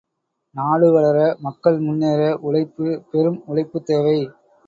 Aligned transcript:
நாடு 0.55 0.91
வளர, 0.91 1.17
மக்கள் 1.39 1.77
முன்னேற, 1.79 2.21
உழைப்பு, 2.41 3.03
பெரும் 3.11 3.43
உழைப்புத் 3.45 3.85
தேவை. 3.85 4.17